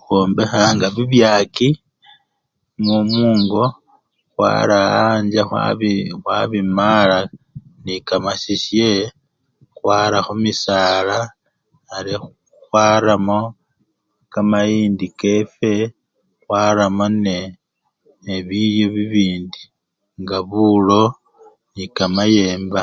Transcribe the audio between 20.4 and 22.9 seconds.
bulo nende kamayemba.